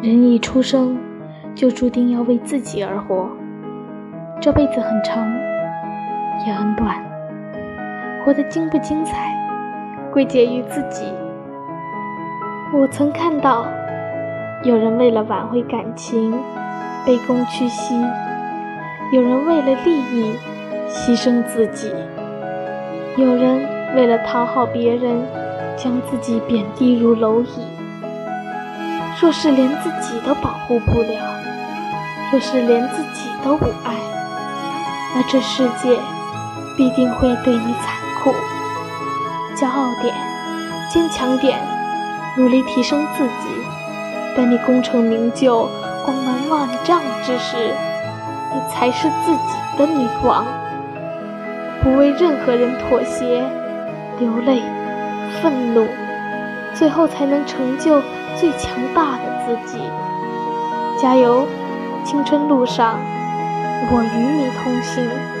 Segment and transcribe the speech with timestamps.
[0.00, 0.96] 人一出生
[1.54, 3.28] 就注定要为自己而活，
[4.40, 5.28] 这辈子很长，
[6.46, 6.96] 也很短，
[8.24, 9.34] 活得精不精彩，
[10.12, 11.04] 归结于自己。
[12.72, 13.66] 我曾看到
[14.62, 16.32] 有人为了挽回感情，
[17.04, 17.94] 卑躬屈膝；
[19.12, 20.32] 有人为了利益
[20.88, 21.88] 牺牲自己；
[23.16, 25.16] 有人为了讨好别人，
[25.76, 27.77] 将自己贬低如蝼蚁。
[29.20, 31.16] 若是连自己都保护不了，
[32.30, 33.94] 若是连自己都不爱，
[35.14, 35.98] 那这世界
[36.76, 38.32] 必定会对你残酷。
[39.56, 40.14] 骄傲点，
[40.88, 41.58] 坚强点，
[42.36, 43.48] 努力提升自己。
[44.36, 45.68] 待你功成名就、
[46.04, 47.74] 光芒万丈之时，
[48.54, 50.46] 你才是自己的女王。
[51.82, 53.42] 不为任何人妥协，
[54.20, 54.62] 流泪、
[55.42, 55.88] 愤怒，
[56.74, 58.02] 最后才能成就。
[58.36, 59.80] 最强大的自己，
[60.96, 61.44] 加油！
[62.04, 63.00] 青春路上，
[63.90, 65.37] 我与你同行。